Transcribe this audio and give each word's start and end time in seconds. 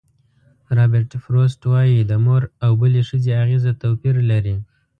رابرټ 0.77 1.11
فروسټ 1.23 1.61
وایي 1.71 1.97
د 2.09 2.13
مور 2.25 2.43
او 2.65 2.71
بلې 2.81 3.01
ښځې 3.09 3.31
اغېزه 3.43 3.71
توپیر 3.81 4.15
لري. 4.31 4.55